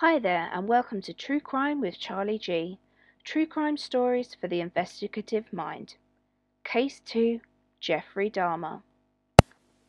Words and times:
Hi 0.00 0.18
there, 0.18 0.48
and 0.54 0.66
welcome 0.66 1.02
to 1.02 1.12
True 1.12 1.40
Crime 1.40 1.82
with 1.82 1.98
Charlie 1.98 2.38
G. 2.38 2.78
True 3.22 3.44
crime 3.44 3.76
stories 3.76 4.34
for 4.34 4.48
the 4.48 4.62
investigative 4.62 5.52
mind. 5.52 5.96
Case 6.64 7.02
2 7.04 7.42
Jeffrey 7.80 8.30
Dahmer. 8.30 8.80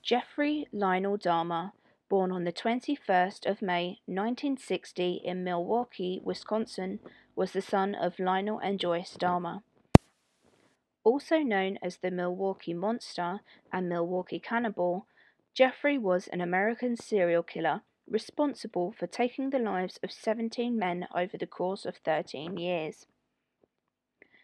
Jeffrey 0.03 0.67
Lionel 0.73 1.17
Dahmer, 1.17 1.71
born 2.09 2.29
on 2.33 2.43
the 2.43 2.51
21st 2.51 3.49
of 3.49 3.61
May 3.61 4.01
1960 4.05 5.21
in 5.23 5.45
Milwaukee, 5.45 6.19
Wisconsin, 6.21 6.99
was 7.33 7.53
the 7.53 7.61
son 7.61 7.95
of 7.95 8.19
Lionel 8.19 8.59
and 8.59 8.81
Joyce 8.81 9.15
Dahmer. 9.15 9.61
Also 11.05 11.37
known 11.37 11.79
as 11.81 11.99
the 11.99 12.11
Milwaukee 12.11 12.73
Monster 12.73 13.39
and 13.71 13.87
Milwaukee 13.87 14.39
Cannibal, 14.39 15.07
Jeffrey 15.53 15.97
was 15.97 16.27
an 16.27 16.41
American 16.41 16.97
serial 16.97 17.43
killer 17.43 17.83
responsible 18.07 18.91
for 18.91 19.07
taking 19.07 19.49
the 19.49 19.59
lives 19.59 19.99
of 20.03 20.11
17 20.11 20.77
men 20.77 21.07
over 21.15 21.37
the 21.37 21.47
course 21.47 21.85
of 21.85 21.97
13 21.97 22.57
years. 22.57 23.05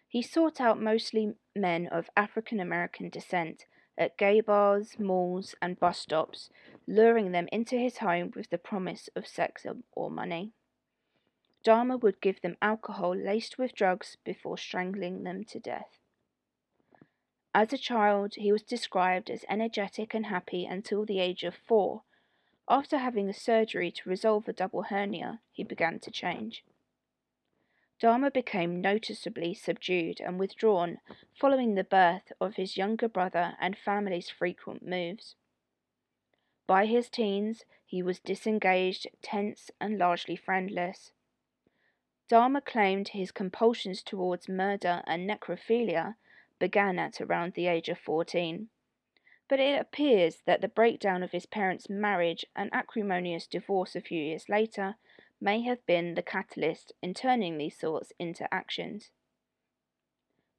He 0.08 0.22
sought 0.22 0.62
out 0.62 0.82
mostly 0.82 1.34
men 1.56 1.88
of 1.88 2.10
African 2.16 2.60
American 2.60 3.10
descent 3.10 3.66
at 3.98 4.18
gay 4.18 4.42
bars, 4.42 5.00
malls, 5.00 5.56
and 5.62 5.80
bus 5.80 6.00
stops, 6.00 6.50
luring 6.88 7.32
them 7.32 7.48
into 7.52 7.78
his 7.78 7.98
home 7.98 8.32
with 8.36 8.50
the 8.50 8.58
promise 8.58 9.10
of 9.16 9.28
sex 9.28 9.66
or 9.94 10.12
money. 10.12 10.54
Dahmer 11.66 12.02
would 12.02 12.22
give 12.22 12.42
them 12.42 12.56
alcohol 12.62 13.16
laced 13.16 13.58
with 13.58 13.76
drugs 13.76 14.18
before 14.24 14.58
strangling 14.58 15.24
them 15.24 15.44
to 15.46 15.60
death. 15.60 16.00
As 17.54 17.74
a 17.74 17.78
child, 17.78 18.36
he 18.36 18.52
was 18.52 18.62
described 18.62 19.30
as 19.30 19.44
energetic 19.50 20.14
and 20.14 20.28
happy 20.28 20.66
until 20.66 21.06
the 21.06 21.20
age 21.20 21.44
of 21.44 21.56
four, 21.56 22.04
after 22.70 22.98
having 22.98 23.30
a 23.30 23.34
surgery 23.34 23.92
to 23.92 24.10
resolve 24.10 24.48
a 24.48 24.54
double 24.54 24.84
hernia, 24.84 25.42
he 25.52 25.64
began 25.64 26.00
to 26.00 26.12
change. 26.12 26.64
Dahmer 28.00 28.32
became 28.32 28.82
noticeably 28.82 29.54
subdued 29.54 30.22
and 30.22 30.38
withdrawn 30.38 31.00
following 31.34 31.74
the 31.74 31.84
birth 31.84 32.32
of 32.40 32.56
his 32.56 32.78
younger 32.78 33.08
brother 33.08 33.58
and 33.60 33.78
family's 33.78 34.30
frequent 34.30 34.86
moves. 34.86 35.36
By 36.68 36.86
his 36.86 37.10
teens, 37.10 37.64
he 37.86 38.04
was 38.04 38.20
disengaged, 38.20 39.08
tense, 39.22 39.72
and 39.80 39.98
largely 39.98 40.36
friendless. 40.36 41.12
Dahmer 42.30 42.64
claimed 42.64 43.10
his 43.10 43.32
compulsions 43.32 44.04
towards 44.04 44.50
murder 44.50 45.02
and 45.08 45.28
necrophilia 45.28 46.18
began 46.60 47.00
at 47.00 47.22
around 47.22 47.54
the 47.54 47.68
age 47.68 47.88
of 47.88 47.98
14 47.98 48.70
but 49.50 49.60
it 49.60 49.80
appears 49.80 50.42
that 50.46 50.62
the 50.62 50.68
breakdown 50.68 51.24
of 51.24 51.32
his 51.32 51.46
parents' 51.46 51.90
marriage 51.90 52.46
and 52.56 52.70
acrimonious 52.74 53.48
divorce 53.48 53.96
a 53.96 54.02
few 54.02 54.22
years 54.22 54.50
later 54.50 54.96
may 55.40 55.62
have 55.62 55.86
been 55.86 56.16
the 56.16 56.22
catalyst 56.22 56.92
in 57.02 57.14
turning 57.14 57.58
these 57.58 57.76
thoughts 57.76 58.12
into 58.20 58.52
actions. 58.54 59.12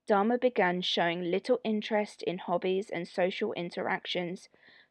Dahmer 0.08 0.40
began 0.40 0.80
showing 0.80 1.30
little 1.30 1.60
interest 1.64 2.22
in 2.22 2.38
hobbies 2.38 2.88
and 2.88 3.06
social 3.06 3.52
interactions, 3.52 4.48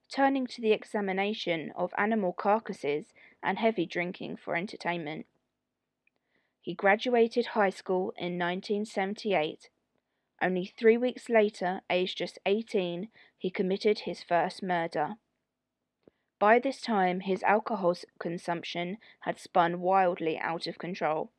turning 0.10 0.46
to 0.46 0.62
the 0.62 0.72
examination 0.72 1.72
of 1.76 1.92
animal 1.98 2.34
carcasses 2.34 3.14
and 3.42 3.58
heavy 3.58 3.86
drinking 3.86 4.38
for 4.38 4.56
entertainment. 4.56 5.26
He 6.62 6.76
graduated 6.76 7.48
high 7.48 7.72
school 7.72 8.14
in 8.18 8.38
1978 8.38 9.70
only 10.42 10.66
three 10.66 10.98
weeks 10.98 11.30
later, 11.30 11.82
aged 11.90 12.18
just 12.18 12.38
18, 12.46 13.10
he 13.38 13.50
committed 13.50 14.00
his 14.00 14.22
first 14.22 14.62
murder. 14.62 15.16
By 16.40 16.60
this 16.60 16.82
time, 16.82 17.22
his 17.22 17.42
alcohol 17.44 17.96
consumption 18.20 18.98
had 19.22 19.40
spun 19.40 19.82
wildly 19.82 20.38
out 20.38 20.68
of 20.68 20.78
control. 20.78 21.32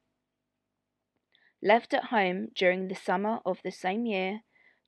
Left 1.62 1.94
at 1.94 2.06
home 2.06 2.48
during 2.54 2.88
the 2.88 2.94
summer 2.94 3.40
of 3.44 3.62
the 3.62 3.70
same 3.70 4.06
year, 4.06 4.42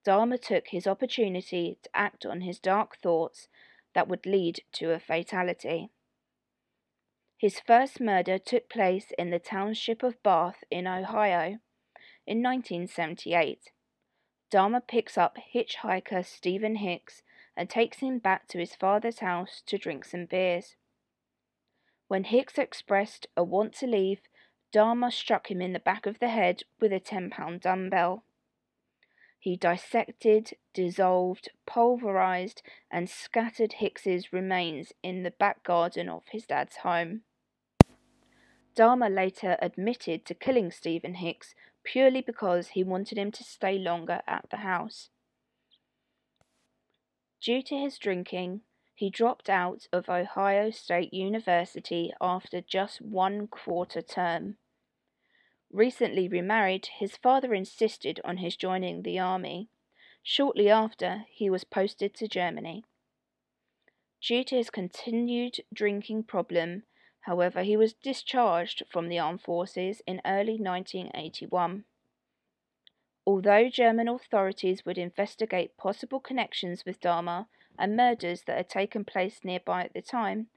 Dahmer 0.04 0.40
took 0.40 0.68
his 0.68 0.86
opportunity 0.86 1.78
to 1.82 1.90
act 1.94 2.24
on 2.24 2.40
his 2.40 2.58
dark 2.58 2.96
thoughts 2.96 3.48
that 3.94 4.08
would 4.08 4.26
lead 4.26 4.62
to 4.72 4.92
a 4.92 4.98
fatality. 4.98 5.90
His 7.36 7.60
first 7.60 8.00
murder 8.00 8.38
took 8.38 8.68
place 8.68 9.12
in 9.18 9.30
the 9.30 9.38
township 9.38 10.02
of 10.02 10.22
Bath 10.22 10.62
in 10.70 10.86
Ohio 10.86 11.58
in 12.26 12.42
1978. 12.42 13.70
Dahmer 14.50 14.84
picks 14.86 15.16
up 15.16 15.36
hitchhiker 15.54 16.24
Stephen 16.24 16.76
Hicks 16.76 17.22
and 17.56 17.70
takes 17.70 17.98
him 17.98 18.18
back 18.18 18.48
to 18.48 18.58
his 18.58 18.74
father's 18.74 19.20
house 19.20 19.62
to 19.66 19.78
drink 19.78 20.04
some 20.04 20.26
beers. 20.26 20.76
When 22.08 22.24
Hicks 22.24 22.58
expressed 22.58 23.28
a 23.36 23.44
want 23.44 23.74
to 23.74 23.86
leave, 23.86 24.20
Dahmer 24.72 25.12
struck 25.12 25.50
him 25.50 25.60
in 25.60 25.72
the 25.72 25.78
back 25.78 26.06
of 26.06 26.18
the 26.18 26.28
head 26.28 26.64
with 26.80 26.92
a 26.92 27.00
10 27.00 27.30
pound 27.30 27.60
dumbbell. 27.60 28.24
He 29.38 29.56
dissected, 29.56 30.54
dissolved, 30.74 31.48
pulverized, 31.64 32.62
and 32.90 33.08
scattered 33.08 33.74
Hicks's 33.74 34.32
remains 34.32 34.92
in 35.02 35.22
the 35.22 35.30
back 35.30 35.62
garden 35.62 36.08
of 36.08 36.24
his 36.30 36.44
dad's 36.44 36.78
home. 36.78 37.22
Dahmer 38.76 39.12
later 39.12 39.56
admitted 39.62 40.24
to 40.26 40.34
killing 40.34 40.70
Stephen 40.70 41.14
Hicks 41.14 41.54
purely 41.84 42.20
because 42.20 42.68
he 42.68 42.84
wanted 42.84 43.18
him 43.18 43.32
to 43.32 43.44
stay 43.44 43.78
longer 43.78 44.20
at 44.26 44.46
the 44.50 44.58
house. 44.58 45.10
Due 47.42 47.62
to 47.62 47.76
his 47.76 47.96
drinking, 47.98 48.62
he 48.94 49.08
dropped 49.08 49.48
out 49.48 49.86
of 49.92 50.10
Ohio 50.10 50.70
State 50.70 51.14
University 51.14 52.12
after 52.20 52.60
just 52.60 53.00
one 53.00 53.46
quarter 53.46 54.02
term. 54.02 54.58
Recently 55.72 56.28
remarried, 56.28 56.88
his 56.98 57.16
father 57.16 57.54
insisted 57.54 58.20
on 58.24 58.38
his 58.38 58.56
joining 58.56 59.02
the 59.02 59.18
army. 59.18 59.70
Shortly 60.22 60.68
after, 60.68 61.24
he 61.30 61.48
was 61.48 61.64
posted 61.64 62.14
to 62.16 62.28
Germany. 62.28 62.84
Due 64.20 64.44
to 64.44 64.56
his 64.56 64.68
continued 64.68 65.60
drinking 65.72 66.24
problem, 66.24 66.82
However, 67.20 67.62
he 67.62 67.76
was 67.76 67.92
discharged 67.92 68.82
from 68.88 69.08
the 69.08 69.18
armed 69.18 69.42
forces 69.42 70.00
in 70.06 70.22
early 70.24 70.56
1981. 70.58 71.84
Although 73.26 73.68
German 73.68 74.08
authorities 74.08 74.86
would 74.86 74.96
investigate 74.96 75.76
possible 75.76 76.20
connections 76.20 76.84
with 76.84 77.00
Dahmer 77.00 77.46
and 77.78 77.96
murders 77.96 78.42
that 78.44 78.56
had 78.56 78.68
taken 78.68 79.04
place 79.04 79.44
nearby 79.44 79.84
at 79.84 79.92
the 79.92 80.02
time, 80.02 80.48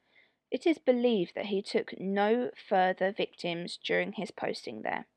it 0.50 0.66
is 0.66 0.78
believed 0.78 1.36
that 1.36 1.48
he 1.48 1.62
took 1.62 2.00
no 2.00 2.52
further 2.56 3.12
victims 3.12 3.78
during 3.78 4.14
his 4.14 4.32
posting 4.32 4.84
there. 4.84 5.08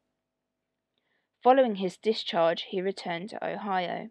Following 1.42 1.76
his 1.76 1.96
discharge, 1.96 2.62
he 2.62 2.80
returned 2.80 3.30
to 3.30 3.46
Ohio. 3.46 4.10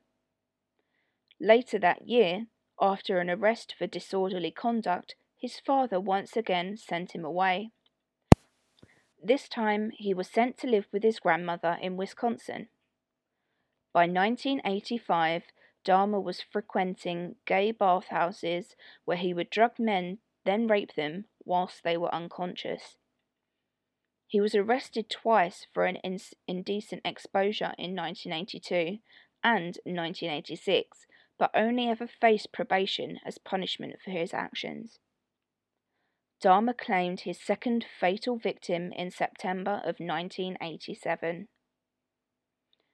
Later 1.40 1.78
that 1.80 2.08
year, 2.08 2.48
after 2.80 3.20
an 3.20 3.30
arrest 3.30 3.76
for 3.78 3.88
disorderly 3.88 4.52
conduct, 4.52 5.16
his 5.46 5.60
father 5.60 6.00
once 6.00 6.36
again 6.36 6.76
sent 6.76 7.12
him 7.12 7.24
away. 7.24 7.70
This 9.24 9.48
time 9.48 9.92
he 9.92 10.12
was 10.12 10.28
sent 10.28 10.58
to 10.58 10.68
live 10.68 10.88
with 10.92 11.04
his 11.04 11.20
grandmother 11.20 11.78
in 11.80 11.98
Wisconsin. 11.98 12.68
By 13.94 14.08
1985, 14.08 15.44
Dahmer 15.86 16.24
was 16.24 16.42
frequenting 16.42 17.36
gay 17.46 17.72
bathhouses 17.72 18.76
where 19.06 19.18
he 19.18 19.36
would 19.36 19.52
drug 19.52 19.74
men, 19.78 20.18
then 20.46 20.66
rape 20.66 20.96
them 20.96 21.26
whilst 21.44 21.84
they 21.84 21.96
were 21.96 22.14
unconscious. 22.14 22.98
He 24.26 24.42
was 24.42 24.56
arrested 24.56 25.12
twice 25.12 25.68
for 25.72 25.86
an 25.86 26.00
indecent 26.48 27.04
exposure 27.06 27.76
in 27.78 27.96
1982 27.96 28.98
and 29.44 29.78
1986, 29.86 31.06
but 31.38 31.52
only 31.54 31.88
ever 31.88 32.08
faced 32.08 32.52
probation 32.52 33.20
as 33.24 33.38
punishment 33.38 33.98
for 34.04 34.10
his 34.10 34.34
actions. 34.34 34.98
Dahmer 36.42 36.78
claimed 36.78 37.22
his 37.22 37.40
second 37.40 37.86
fatal 38.00 38.38
victim 38.38 38.92
in 38.92 39.10
September 39.10 39.82
of 39.84 40.00
1987. 40.00 41.48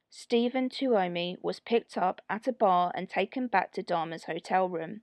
Stephen 0.09 0.69
Tuomi 0.69 1.37
was 1.41 1.59
picked 1.59 1.97
up 1.97 2.21
at 2.29 2.47
a 2.47 2.53
bar 2.53 2.91
and 2.93 3.09
taken 3.09 3.47
back 3.47 3.71
to 3.73 3.83
Dahmer's 3.83 4.25
hotel 4.25 4.69
room. 4.69 5.01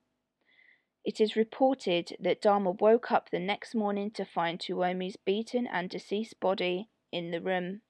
It 1.04 1.20
is 1.20 1.36
reported 1.36 2.16
that 2.20 2.42
Dahmer 2.42 2.78
woke 2.78 3.10
up 3.10 3.30
the 3.30 3.38
next 3.38 3.74
morning 3.74 4.10
to 4.12 4.24
find 4.24 4.58
Tuomi's 4.58 5.16
beaten 5.16 5.66
and 5.66 5.88
deceased 5.88 6.38
body 6.40 6.90
in 7.10 7.30
the 7.30 7.40
room. 7.40 7.80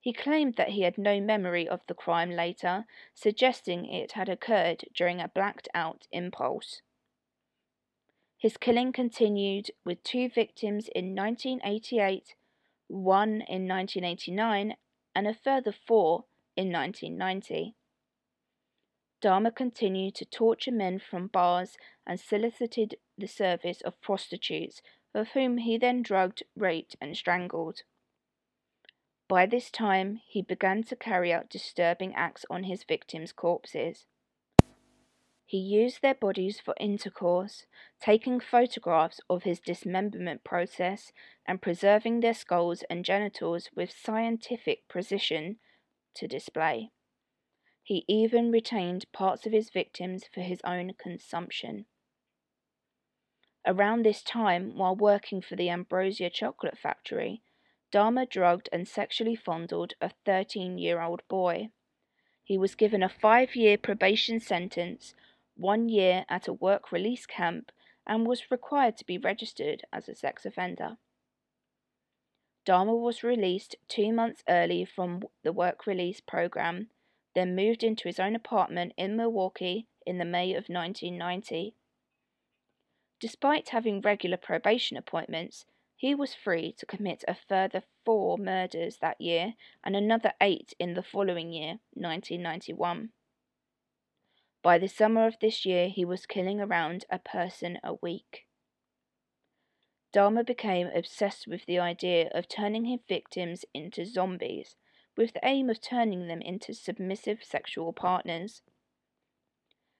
He 0.00 0.12
claimed 0.12 0.54
that 0.56 0.70
he 0.70 0.82
had 0.82 0.98
no 0.98 1.20
memory 1.20 1.66
of 1.66 1.80
the 1.88 1.94
crime 1.94 2.30
later, 2.30 2.86
suggesting 3.14 3.86
it 3.86 4.12
had 4.12 4.28
occurred 4.28 4.84
during 4.94 5.20
a 5.20 5.28
blacked 5.28 5.68
out 5.74 6.06
impulse. 6.12 6.82
His 8.44 8.58
killing 8.58 8.92
continued 8.92 9.70
with 9.86 10.02
two 10.02 10.28
victims 10.28 10.88
in 10.94 11.14
1988, 11.14 12.34
one 12.88 13.40
in 13.40 13.66
1989, 13.66 14.76
and 15.14 15.26
a 15.26 15.32
further 15.32 15.72
four 15.72 16.26
in 16.54 16.70
1990. 16.70 17.74
Dahmer 19.22 19.56
continued 19.56 20.14
to 20.16 20.26
torture 20.26 20.72
men 20.72 20.98
from 20.98 21.28
bars 21.28 21.78
and 22.06 22.20
solicited 22.20 22.96
the 23.16 23.26
service 23.26 23.80
of 23.80 23.98
prostitutes 24.02 24.82
of 25.14 25.28
whom 25.28 25.56
he 25.56 25.78
then 25.78 26.02
drugged, 26.02 26.42
raped, 26.54 26.96
and 27.00 27.16
strangled. 27.16 27.80
By 29.26 29.46
this 29.46 29.70
time, 29.70 30.20
he 30.26 30.42
began 30.42 30.82
to 30.82 30.96
carry 30.96 31.32
out 31.32 31.48
disturbing 31.48 32.14
acts 32.14 32.44
on 32.50 32.64
his 32.64 32.84
victims' 32.84 33.32
corpses. 33.32 34.04
He 35.46 35.58
used 35.58 36.00
their 36.00 36.14
bodies 36.14 36.58
for 36.58 36.74
intercourse, 36.80 37.66
taking 38.00 38.40
photographs 38.40 39.20
of 39.28 39.42
his 39.42 39.60
dismemberment 39.60 40.42
process 40.42 41.12
and 41.46 41.62
preserving 41.62 42.20
their 42.20 42.34
skulls 42.34 42.82
and 42.90 43.04
genitals 43.04 43.70
with 43.74 43.92
scientific 43.92 44.88
precision 44.88 45.58
to 46.14 46.26
display. 46.26 46.90
He 47.82 48.04
even 48.08 48.50
retained 48.50 49.12
parts 49.12 49.44
of 49.44 49.52
his 49.52 49.68
victims 49.68 50.24
for 50.32 50.40
his 50.40 50.60
own 50.64 50.94
consumption. 50.94 51.86
Around 53.66 54.04
this 54.04 54.22
time, 54.22 54.76
while 54.76 54.96
working 54.96 55.42
for 55.42 55.56
the 55.56 55.68
Ambrosia 55.68 56.30
Chocolate 56.30 56.78
Factory, 56.78 57.42
Dahmer 57.92 58.28
drugged 58.28 58.68
and 58.72 58.88
sexually 58.88 59.36
fondled 59.36 59.94
a 60.00 60.10
13 60.24 60.78
year 60.78 61.00
old 61.00 61.22
boy. 61.28 61.68
He 62.42 62.58
was 62.58 62.74
given 62.74 63.02
a 63.02 63.08
five 63.08 63.54
year 63.54 63.78
probation 63.78 64.40
sentence, 64.40 65.14
one 65.56 65.88
year 65.88 66.24
at 66.28 66.48
a 66.48 66.52
work 66.52 66.92
release 66.92 67.26
camp, 67.26 67.70
and 68.06 68.26
was 68.26 68.50
required 68.50 68.96
to 68.96 69.06
be 69.06 69.18
registered 69.18 69.82
as 69.92 70.08
a 70.08 70.14
sex 70.14 70.44
offender. 70.44 70.96
Dahmer 72.66 72.98
was 72.98 73.22
released 73.22 73.76
two 73.88 74.12
months 74.12 74.42
early 74.48 74.84
from 74.84 75.22
the 75.42 75.52
work 75.52 75.86
release 75.86 76.20
program, 76.20 76.88
then 77.34 77.54
moved 77.54 77.82
into 77.82 78.08
his 78.08 78.18
own 78.18 78.34
apartment 78.34 78.92
in 78.96 79.16
Milwaukee 79.16 79.86
in 80.06 80.18
the 80.18 80.24
May 80.24 80.50
of 80.52 80.68
1990. 80.68 81.74
Despite 83.20 83.70
having 83.70 84.00
regular 84.00 84.36
probation 84.36 84.96
appointments, 84.96 85.66
he 85.96 86.14
was 86.14 86.34
free 86.34 86.72
to 86.78 86.86
commit 86.86 87.24
a 87.28 87.34
further 87.34 87.82
four 88.04 88.36
murders 88.36 88.98
that 88.98 89.20
year 89.20 89.54
and 89.82 89.94
another 89.94 90.32
eight 90.40 90.74
in 90.78 90.94
the 90.94 91.02
following 91.02 91.52
year, 91.52 91.78
1991. 91.92 93.10
By 94.64 94.78
the 94.78 94.88
summer 94.88 95.26
of 95.26 95.38
this 95.40 95.66
year, 95.66 95.90
he 95.90 96.06
was 96.06 96.24
killing 96.24 96.58
around 96.58 97.04
a 97.10 97.18
person 97.18 97.78
a 97.84 97.92
week. 98.00 98.46
Dahmer 100.10 100.42
became 100.42 100.86
obsessed 100.86 101.46
with 101.46 101.66
the 101.66 101.78
idea 101.78 102.30
of 102.32 102.48
turning 102.48 102.86
his 102.86 103.00
victims 103.06 103.66
into 103.74 104.06
zombies, 104.06 104.76
with 105.18 105.34
the 105.34 105.46
aim 105.46 105.68
of 105.68 105.82
turning 105.82 106.28
them 106.28 106.40
into 106.40 106.72
submissive 106.72 107.44
sexual 107.44 107.92
partners. 107.92 108.62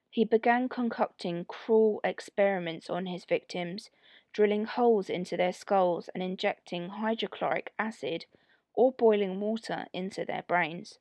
He 0.08 0.24
began 0.24 0.70
concocting 0.70 1.44
cruel 1.44 2.00
experiments 2.02 2.88
on 2.88 3.04
his 3.04 3.26
victims, 3.26 3.90
drilling 4.32 4.64
holes 4.64 5.10
into 5.10 5.36
their 5.36 5.52
skulls 5.52 6.08
and 6.14 6.22
injecting 6.22 6.88
hydrochloric 6.88 7.74
acid 7.78 8.24
or 8.72 8.92
boiling 8.92 9.40
water 9.40 9.88
into 9.92 10.24
their 10.24 10.44
brains. 10.48 11.00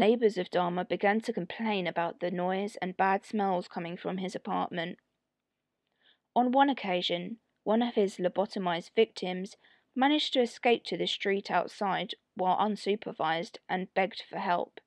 Neighbors 0.00 0.38
of 0.38 0.50
Dahmer 0.50 0.88
began 0.88 1.20
to 1.20 1.30
complain 1.30 1.86
about 1.86 2.20
the 2.20 2.30
noise 2.30 2.76
and 2.76 2.96
bad 2.96 3.22
smells 3.22 3.68
coming 3.68 3.98
from 3.98 4.16
his 4.16 4.34
apartment. 4.34 4.98
On 6.34 6.52
one 6.52 6.70
occasion, 6.70 7.36
one 7.64 7.82
of 7.82 7.96
his 7.96 8.16
lobotomized 8.16 8.92
victims 8.96 9.58
managed 9.94 10.32
to 10.32 10.40
escape 10.40 10.84
to 10.84 10.96
the 10.96 11.06
street 11.06 11.50
outside 11.50 12.14
while 12.34 12.56
unsupervised 12.56 13.58
and 13.68 13.92
begged 13.92 14.22
for 14.26 14.38
help. 14.38 14.80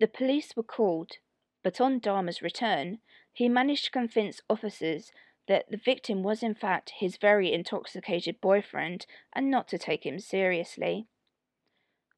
The 0.00 0.08
police 0.08 0.56
were 0.56 0.64
called, 0.64 1.18
but 1.62 1.80
on 1.80 2.00
Dahmer's 2.00 2.42
return, 2.42 2.98
he 3.32 3.48
managed 3.48 3.84
to 3.84 3.90
convince 3.92 4.40
officers 4.50 5.12
that 5.46 5.70
the 5.70 5.76
victim 5.76 6.24
was 6.24 6.42
in 6.42 6.56
fact 6.56 6.94
his 6.98 7.16
very 7.16 7.52
intoxicated 7.52 8.40
boyfriend 8.40 9.06
and 9.32 9.52
not 9.52 9.68
to 9.68 9.78
take 9.78 10.04
him 10.04 10.18
seriously. 10.18 11.06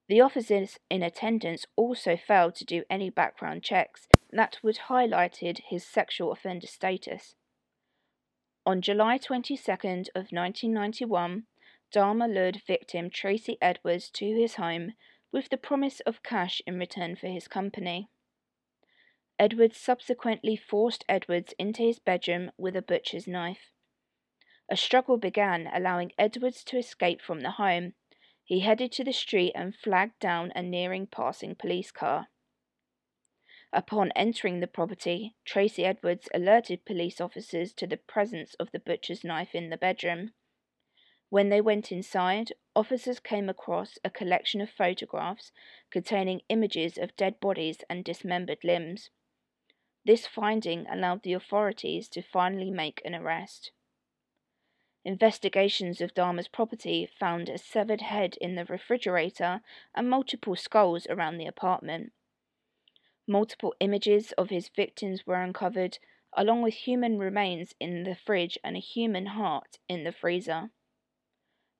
The 0.07 0.21
officers 0.21 0.79
in 0.91 1.03
attendance 1.03 1.67
also 1.77 2.17
failed 2.17 2.55
to 2.57 2.65
do 2.65 2.85
any 2.91 3.09
background 3.09 3.63
checks 3.63 4.07
that 4.31 4.59
would 4.63 4.77
have 4.77 4.89
highlighted 4.89 5.61
his 5.69 5.87
sexual 5.87 6.31
offender 6.31 6.67
status. 6.67 7.35
On 8.67 8.83
July 8.83 9.19
22nd 9.19 10.09
of 10.15 10.31
1991, 10.31 11.45
Dahmer 11.93 12.33
lured 12.33 12.63
victim 12.67 13.09
Tracy 13.09 13.57
Edwards 13.63 14.11
to 14.11 14.35
his 14.35 14.57
home 14.57 14.93
with 15.33 15.49
the 15.49 15.57
promise 15.57 16.01
of 16.01 16.23
cash 16.23 16.61
in 16.67 16.79
return 16.79 17.17
for 17.17 17.29
his 17.29 17.49
company. 17.49 18.09
Edwards 19.39 19.79
subsequently 19.79 20.57
forced 20.57 21.05
Edwards 21.09 21.55
into 21.59 21.83
his 21.83 21.99
bedroom 21.99 22.53
with 22.57 22.77
a 22.77 22.83
butcher's 22.83 23.27
knife. 23.27 23.73
A 24.69 24.77
struggle 24.77 25.17
began, 25.17 25.69
allowing 25.73 26.13
Edwards 26.19 26.63
to 26.65 26.79
escape 26.79 27.21
from 27.21 27.41
the 27.41 27.53
home. 27.53 27.95
He 28.45 28.61
headed 28.61 28.93
to 28.93 29.05
the 29.05 29.13
street 29.13 29.53
and 29.55 29.75
flagged 29.75 30.19
down 30.21 30.53
a 30.55 30.63
nearing 30.63 31.07
passing 31.07 31.55
police 31.55 31.91
car. 31.91 32.29
Upon 33.73 34.13
entering 34.13 34.61
the 34.61 34.67
property, 34.67 35.35
Tracy 35.45 35.85
Edwards 35.85 36.29
alerted 36.33 36.85
police 36.85 37.21
officers 37.21 37.73
to 37.75 37.87
the 37.87 37.97
presence 37.97 38.55
of 38.55 38.71
the 38.71 38.79
butcher's 38.79 39.25
knife 39.25 39.55
in 39.55 39.71
the 39.71 39.77
bedroom. 39.77 40.35
When 41.31 41.49
they 41.49 41.61
went 41.61 41.91
inside, 41.91 42.53
officers 42.77 43.19
came 43.19 43.49
across 43.49 43.99
a 44.05 44.11
collection 44.11 44.61
of 44.61 44.71
photographs 44.71 45.51
containing 45.91 46.43
images 46.49 46.99
of 46.99 47.17
dead 47.17 47.41
bodies 47.41 47.79
and 47.89 48.05
dismembered 48.05 48.63
limbs. 48.63 49.11
This 50.05 50.27
finding 50.27 50.87
allowed 50.87 51.23
the 51.23 51.33
authorities 51.33 52.09
to 52.11 52.23
finally 52.23 52.71
make 52.71 53.01
an 53.05 53.15
arrest. 53.15 53.73
Investigations 55.05 56.01
of 56.01 56.15
Dahmer's 56.15 56.49
property 56.49 57.07
found 57.07 57.49
a 57.49 57.59
severed 57.59 58.01
head 58.01 58.37
in 58.41 58.55
the 58.55 58.65
refrigerator 58.65 59.61
and 59.95 60.09
multiple 60.09 60.57
skulls 60.57 61.07
around 61.09 61.37
the 61.37 61.47
apartment. 61.47 62.13
Multiple 63.27 63.75
images 63.81 64.33
of 64.33 64.49
his 64.49 64.69
victims 64.69 65.27
were 65.27 65.43
uncovered, 65.43 65.99
along 66.35 66.63
with 66.63 66.75
human 66.75 67.19
remains 67.19 67.75
in 67.79 68.05
the 68.05 68.15
fridge 68.15 68.59
and 68.65 68.77
a 68.77 68.81
human 68.81 69.27
heart 69.27 69.79
in 69.89 70.05
the 70.05 70.13
freezer. 70.13 70.71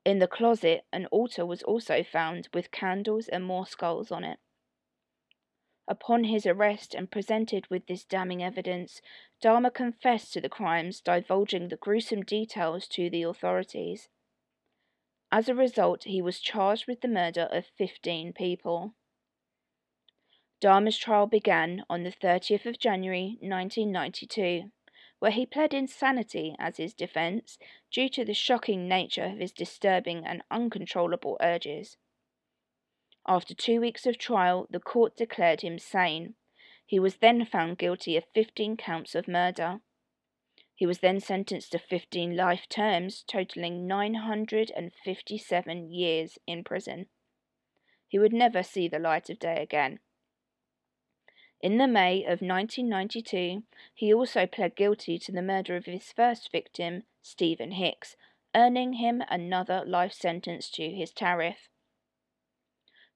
In 0.05 0.19
the 0.19 0.29
closet, 0.29 0.85
an 0.93 1.07
altar 1.07 1.47
was 1.47 1.63
also 1.63 2.03
found 2.03 2.49
with 2.53 2.71
candles 2.71 3.29
and 3.29 3.43
more 3.43 3.67
skulls 3.67 4.13
on 4.13 4.23
it. 4.23 4.39
Upon 5.87 6.25
his 6.25 6.47
arrest 6.47 6.95
and 6.95 7.11
presented 7.11 7.67
with 7.69 7.87
this 7.87 8.05
damning 8.05 8.43
evidence, 8.43 9.03
Dahmer 9.43 9.73
confessed 9.73 10.33
to 10.33 10.41
the 10.41 10.49
crimes, 10.49 11.01
divulging 11.01 11.69
the 11.69 11.77
gruesome 11.77 12.23
details 12.23 12.89
to 12.89 13.11
the 13.11 13.23
authorities. 13.23 14.09
As 15.31 15.49
a 15.49 15.55
result, 15.55 16.05
he 16.05 16.23
was 16.23 16.41
charged 16.41 16.87
with 16.87 17.03
the 17.03 17.09
murder 17.09 17.49
of 17.51 17.67
15 17.77 18.33
people. 18.33 18.95
Dahmer's 20.63 20.97
trial 20.97 21.27
began 21.27 21.85
on 21.91 22.03
the 22.03 22.13
30th 22.13 22.65
of 22.65 22.79
January 22.79 23.37
1992, 23.41 24.71
where 25.19 25.33
he 25.33 25.45
pled 25.45 25.75
insanity 25.75 26.57
as 26.59 26.79
his 26.79 26.95
defense 26.95 27.59
due 27.91 28.09
to 28.09 28.25
the 28.25 28.33
shocking 28.33 28.89
nature 28.89 29.25
of 29.25 29.39
his 29.39 29.53
disturbing 29.53 30.25
and 30.25 30.43
uncontrollable 30.51 31.37
urges. 31.43 31.99
After 33.27 33.55
two 33.55 33.81
weeks 33.81 34.07
of 34.07 34.19
trial, 34.19 34.67
the 34.71 34.81
court 34.81 35.17
declared 35.17 35.63
him 35.63 35.79
sane. 35.79 36.35
He 36.85 37.01
was 37.01 37.17
then 37.17 37.45
found 37.47 37.79
guilty 37.79 38.17
of 38.17 38.25
15 38.35 38.77
counts 38.77 39.15
of 39.15 39.27
murder. 39.27 39.81
He 40.75 40.87
was 40.87 40.99
then 40.99 41.21
sentenced 41.21 41.73
to 41.73 41.79
15 41.79 42.37
life 42.37 42.69
terms, 42.69 43.25
totaling 43.27 43.87
957 43.87 45.91
years 45.91 46.39
in 46.47 46.65
prison. 46.65 47.07
He 48.09 48.19
would 48.19 48.33
never 48.33 48.63
see 48.63 48.89
the 48.89 48.99
light 48.99 49.31
of 49.31 49.39
day 49.39 49.63
again. 49.63 50.01
In 51.61 51.79
the 51.79 51.89
May 51.89 52.25
of 52.25 52.43
1992, 52.43 53.63
he 53.95 54.13
also 54.13 54.47
pled 54.47 54.77
guilty 54.77 55.19
to 55.21 55.33
the 55.33 55.41
murder 55.41 55.77
of 55.77 55.87
his 55.87 56.13
first 56.13 56.53
victim, 56.53 57.05
Stephen 57.23 57.71
Hicks, 57.71 58.17
earning 58.55 58.95
him 58.95 59.23
another 59.31 59.83
life 59.87 60.13
sentence 60.13 60.69
to 60.73 60.91
his 60.91 61.11
tariff. 61.11 61.71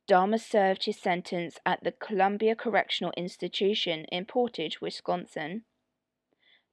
Dahmer 0.09 0.41
served 0.41 0.85
his 0.85 0.99
sentence 0.99 1.59
at 1.67 1.85
the 1.85 1.93
Columbia 1.93 2.57
Correctional 2.57 3.13
Institution 3.15 4.07
in 4.07 4.25
Portage, 4.25 4.81
Wisconsin. 4.81 5.65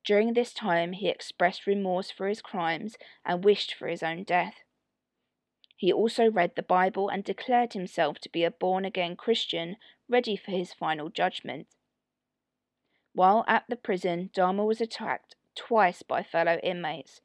During 0.05 0.33
this 0.33 0.53
time, 0.53 0.93
he 0.93 1.09
expressed 1.09 1.67
remorse 1.67 2.09
for 2.09 2.29
his 2.29 2.41
crimes 2.41 2.95
and 3.25 3.43
wished 3.43 3.73
for 3.73 3.89
his 3.89 4.01
own 4.01 4.23
death. 4.23 4.55
He 5.75 5.91
also 5.91 6.31
read 6.31 6.55
the 6.55 6.63
Bible 6.63 7.09
and 7.09 7.25
declared 7.25 7.73
himself 7.73 8.19
to 8.19 8.29
be 8.29 8.45
a 8.45 8.51
born 8.51 8.85
again 8.85 9.17
Christian 9.17 9.75
ready 10.07 10.37
for 10.37 10.51
his 10.51 10.71
final 10.71 11.09
judgment. 11.09 11.67
While 13.13 13.43
at 13.47 13.65
the 13.67 13.75
prison, 13.75 14.29
Dahmer 14.33 14.65
was 14.65 14.79
attacked 14.79 15.35
twice 15.55 16.03
by 16.03 16.23
fellow 16.23 16.57
inmates. 16.63 17.19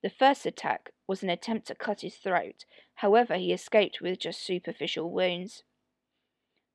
The 0.00 0.10
first 0.10 0.46
attack 0.46 0.92
was 1.06 1.22
an 1.22 1.30
attempt 1.30 1.66
to 1.66 1.74
cut 1.74 2.02
his 2.02 2.16
throat, 2.16 2.64
however, 2.96 3.36
he 3.36 3.52
escaped 3.52 4.00
with 4.00 4.20
just 4.20 4.40
superficial 4.40 5.10
wounds. 5.10 5.64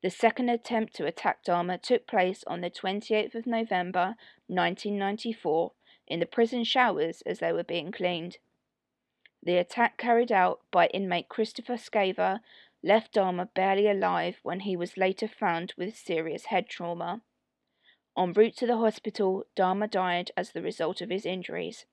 The 0.01 0.09
second 0.09 0.49
attempt 0.49 0.93
to 0.95 1.05
attack 1.05 1.45
Dahmer 1.45 1.81
took 1.81 2.05
place 2.05 2.43
on 2.45 2.59
the 2.59 2.69
28th 2.69 3.35
of 3.35 3.47
November 3.47 4.17
1994 4.47 5.71
in 6.07 6.19
the 6.19 6.25
prison 6.25 6.65
showers 6.65 7.21
as 7.21 7.39
they 7.39 7.53
were 7.53 7.63
being 7.63 7.91
cleaned. 7.91 8.39
The 9.41 9.57
attack 9.57 9.97
carried 9.97 10.31
out 10.31 10.59
by 10.71 10.87
inmate 10.87 11.29
Christopher 11.29 11.77
Scarver 11.77 12.41
left 12.83 13.13
Dahmer 13.13 13.53
barely 13.53 13.87
alive 13.87 14.39
when 14.43 14.61
he 14.61 14.75
was 14.75 14.97
later 14.97 15.29
found 15.29 15.73
with 15.77 15.95
serious 15.95 16.45
head 16.45 16.67
trauma. 16.67 17.21
En 18.17 18.33
route 18.33 18.57
to 18.57 18.67
the 18.67 18.77
hospital, 18.77 19.45
Dahmer 19.55 19.89
died 19.89 20.31
as 20.35 20.51
the 20.51 20.61
result 20.61 20.99
of 20.99 21.09
his 21.09 21.25
injuries. 21.25 21.85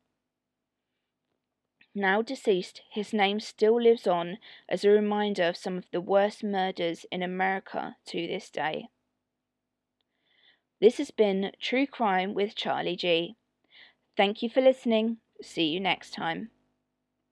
Now 2.01 2.23
deceased, 2.23 2.81
his 2.89 3.13
name 3.13 3.41
still 3.41 3.79
lives 3.79 4.07
on 4.07 4.39
as 4.71 4.87
a 4.87 4.89
reminder 4.89 5.43
of 5.43 5.59
some 5.59 5.77
of 5.77 5.85
the 5.91 6.01
worst 6.01 6.43
murders 6.43 7.05
in 7.13 7.23
America 7.23 7.97
to 8.07 8.27
this 8.27 8.49
day. 8.49 8.89
This 10.81 10.97
has 10.97 11.11
been 11.11 11.53
True 11.61 11.87
Crime 11.87 12.33
with 12.33 12.55
Charlie 12.55 12.97
G. 12.97 13.37
Thank 14.17 14.43
you 14.43 14.49
for 14.49 14.63
listening. 14.63 15.19
See 15.43 15.67
you 15.67 15.79
next 15.79 16.15
time. 16.15 16.49